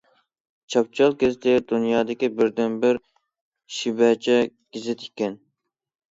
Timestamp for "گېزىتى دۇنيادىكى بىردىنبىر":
1.23-2.99